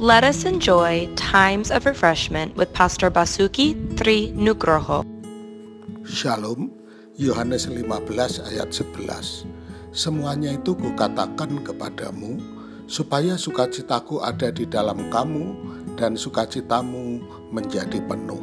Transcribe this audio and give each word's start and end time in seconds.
Let 0.00 0.24
us 0.24 0.48
enjoy 0.48 1.12
times 1.12 1.68
of 1.68 1.84
refreshment 1.84 2.56
with 2.56 2.72
Pastor 2.72 3.12
Basuki 3.12 3.76
Tri 4.00 4.32
Nugroho. 4.32 5.04
Shalom, 6.08 6.72
Yohanes 7.20 7.68
15 7.68 8.08
ayat 8.48 8.72
11. 8.72 9.44
Semuanya 9.92 10.56
itu 10.56 10.72
kukatakan 10.72 11.60
kepadamu, 11.60 12.40
supaya 12.88 13.36
sukacitaku 13.36 14.24
ada 14.24 14.48
di 14.48 14.64
dalam 14.64 15.12
kamu 15.12 15.52
dan 16.00 16.16
sukacitamu 16.16 17.20
menjadi 17.52 18.00
penuh. 18.00 18.40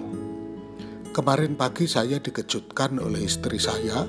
Kemarin 1.10 1.58
pagi 1.58 1.90
saya 1.90 2.22
dikejutkan 2.22 3.02
oleh 3.02 3.26
istri 3.26 3.58
saya 3.58 4.06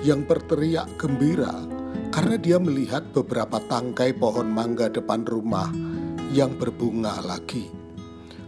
yang 0.00 0.24
berteriak 0.24 0.96
gembira 0.96 1.60
karena 2.08 2.40
dia 2.40 2.56
melihat 2.56 3.04
beberapa 3.12 3.60
tangkai 3.68 4.16
pohon 4.16 4.48
mangga 4.48 4.88
depan 4.88 5.28
rumah 5.28 5.68
yang 6.32 6.54
berbunga 6.58 7.22
lagi. 7.22 7.70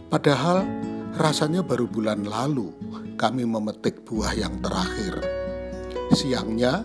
Padahal 0.09 0.65
rasanya 1.15 1.61
baru 1.61 1.85
bulan 1.85 2.25
lalu 2.25 2.73
kami 3.19 3.45
memetik 3.45 4.03
buah 4.07 4.33
yang 4.35 4.57
terakhir. 4.63 5.19
Siangnya 6.15 6.83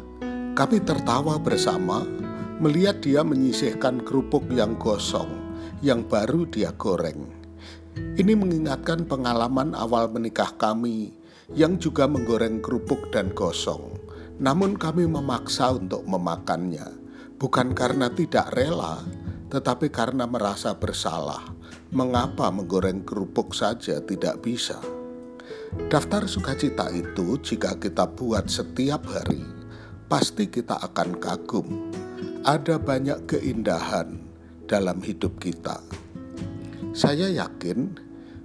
kami 0.54 0.82
tertawa 0.84 1.40
bersama 1.40 2.04
melihat 2.60 3.00
dia 3.02 3.22
menyisihkan 3.26 4.04
kerupuk 4.04 4.46
yang 4.52 4.76
gosong 4.78 5.44
yang 5.84 6.06
baru 6.06 6.46
dia 6.48 6.72
goreng. 6.76 7.26
Ini 7.94 8.34
mengingatkan 8.34 9.06
pengalaman 9.06 9.76
awal 9.76 10.10
menikah 10.10 10.54
kami 10.58 11.14
yang 11.52 11.76
juga 11.76 12.08
menggoreng 12.08 12.64
kerupuk 12.64 13.12
dan 13.12 13.30
gosong. 13.36 13.94
Namun 14.40 14.74
kami 14.74 15.06
memaksa 15.06 15.78
untuk 15.78 16.02
memakannya, 16.08 16.88
bukan 17.38 17.70
karena 17.70 18.10
tidak 18.10 18.50
rela, 18.56 19.04
tetapi 19.54 19.86
karena 19.94 20.26
merasa 20.26 20.74
bersalah. 20.74 21.46
Mengapa 21.94 22.50
menggoreng 22.50 23.06
kerupuk 23.06 23.54
saja 23.54 24.02
tidak 24.02 24.42
bisa? 24.42 24.82
Daftar 25.86 26.26
sukacita 26.26 26.90
itu 26.90 27.38
jika 27.38 27.78
kita 27.78 28.10
buat 28.18 28.50
setiap 28.50 29.06
hari, 29.06 29.46
pasti 30.10 30.50
kita 30.50 30.82
akan 30.90 31.22
kagum. 31.22 31.94
Ada 32.42 32.82
banyak 32.82 33.30
keindahan 33.30 34.18
dalam 34.66 34.98
hidup 35.06 35.38
kita. 35.38 35.78
Saya 36.90 37.30
yakin 37.30 37.94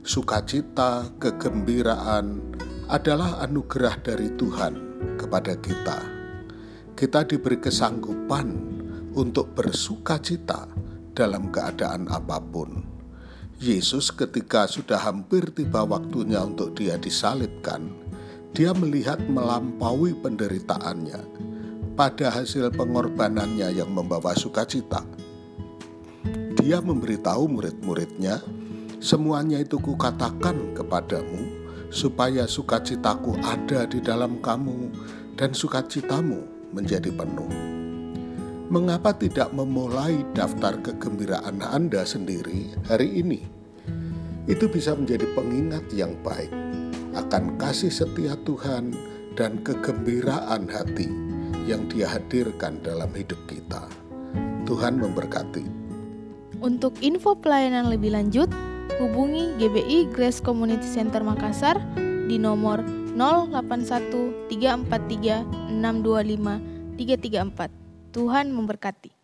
sukacita, 0.05 1.09
kegembiraan 1.17 2.37
adalah 2.85 3.41
anugerah 3.41 3.97
dari 4.05 4.29
Tuhan 4.37 4.73
kepada 5.17 5.57
kita. 5.57 5.99
Kita 6.93 7.25
diberi 7.25 7.57
kesanggupan 7.57 8.47
untuk 9.17 9.57
bersukacita 9.57 10.78
dalam 11.19 11.51
keadaan 11.51 12.07
apa 12.07 12.39
pun. 12.39 12.79
Yesus 13.59 14.07
ketika 14.15 14.71
sudah 14.71 14.95
hampir 14.95 15.51
tiba 15.51 15.83
waktunya 15.83 16.39
untuk 16.39 16.79
dia 16.79 16.95
disalibkan, 16.95 17.91
dia 18.55 18.71
melihat 18.71 19.19
melampaui 19.27 20.15
penderitaannya 20.15 21.19
pada 21.99 22.31
hasil 22.31 22.71
pengorbanannya 22.71 23.67
yang 23.75 23.91
membawa 23.91 24.31
sukacita. 24.31 25.03
Dia 26.55 26.79
memberitahu 26.79 27.51
murid-muridnya, 27.51 28.39
semuanya 29.03 29.59
itu 29.59 29.75
kukatakan 29.75 30.71
kepadamu, 30.71 31.67
supaya 31.91 32.47
sukacitaku 32.47 33.35
ada 33.43 33.83
di 33.83 33.99
dalam 33.99 34.39
kamu 34.39 34.87
dan 35.35 35.51
sukacitamu 35.51 36.71
menjadi 36.71 37.11
penuh 37.11 37.78
mengapa 38.69 39.17
tidak 39.17 39.49
memulai 39.49 40.21
daftar 40.37 40.77
kegembiraan 40.85 41.57
Anda 41.65 42.05
sendiri 42.05 42.77
hari 42.85 43.17
ini? 43.17 43.41
Itu 44.45 44.69
bisa 44.69 44.93
menjadi 44.93 45.25
pengingat 45.33 45.89
yang 45.89 46.13
baik 46.21 46.53
akan 47.17 47.57
kasih 47.57 47.89
setia 47.89 48.37
Tuhan 48.45 48.93
dan 49.33 49.57
kegembiraan 49.65 50.69
hati 50.69 51.09
yang 51.65 51.89
Dia 51.89 52.09
hadirkan 52.13 52.81
dalam 52.85 53.09
hidup 53.17 53.37
kita. 53.49 53.89
Tuhan 54.69 55.01
memberkati. 55.01 55.65
Untuk 56.61 56.93
info 57.01 57.33
pelayanan 57.33 57.89
lebih 57.89 58.13
lanjut, 58.13 58.53
hubungi 59.01 59.49
GBI 59.57 60.13
Grace 60.13 60.37
Community 60.37 60.85
Center 60.85 61.25
Makassar 61.25 61.81
di 62.29 62.37
nomor 62.37 62.85
081 63.17 64.45
343 64.53 65.73
625 65.81 67.01
334. 67.01 67.88
Tuhan 68.09 68.49
memberkati. 68.49 69.18